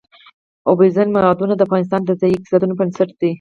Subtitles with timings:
[0.69, 3.29] اوبزین معدنونه د افغانستان د ځایي اقتصادونو بنسټ دی.